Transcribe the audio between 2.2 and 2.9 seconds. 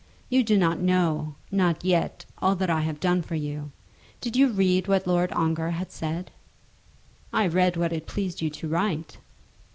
all that I